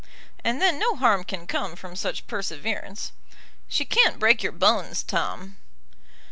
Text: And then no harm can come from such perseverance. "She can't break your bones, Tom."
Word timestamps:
And 0.43 0.59
then 0.59 0.79
no 0.79 0.95
harm 0.95 1.23
can 1.23 1.45
come 1.45 1.75
from 1.75 1.95
such 1.95 2.25
perseverance. 2.25 3.11
"She 3.67 3.85
can't 3.85 4.17
break 4.17 4.41
your 4.41 4.51
bones, 4.51 5.03
Tom." 5.03 5.57